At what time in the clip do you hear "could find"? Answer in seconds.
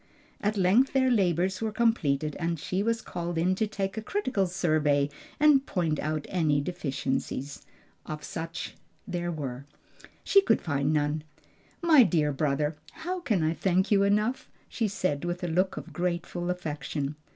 10.41-10.91